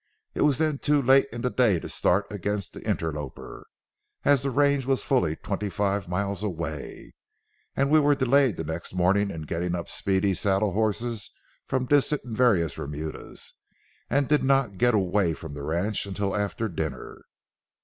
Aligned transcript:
It 0.33 0.41
was 0.41 0.57
then 0.57 0.79
too 0.79 0.99
late 0.99 1.27
in 1.31 1.41
the 1.41 1.51
day 1.51 1.79
to 1.79 1.87
start 1.87 2.25
against 2.31 2.73
the 2.73 2.83
interloper, 2.89 3.67
as 4.25 4.41
the 4.41 4.49
range 4.49 4.87
was 4.87 5.03
fully 5.03 5.35
twenty 5.35 5.69
five 5.69 6.07
miles 6.07 6.41
away, 6.41 7.13
and 7.75 7.91
we 7.91 7.99
were 7.99 8.15
delayed 8.15 8.57
the 8.57 8.63
next 8.63 8.95
morning 8.95 9.29
in 9.29 9.43
getting 9.43 9.75
up 9.75 9.87
speedy 9.87 10.33
saddle 10.33 10.71
horses 10.73 11.29
from 11.67 11.85
distant 11.85 12.23
and 12.23 12.35
various 12.35 12.79
remudas, 12.79 13.53
and 14.09 14.27
did 14.27 14.43
not 14.43 14.79
get 14.79 14.95
away 14.95 15.35
from 15.35 15.53
the 15.53 15.61
ranch 15.61 16.07
until 16.07 16.35
after 16.35 16.67
dinner. 16.67 17.21